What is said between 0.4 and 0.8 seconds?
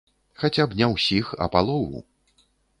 Хаця б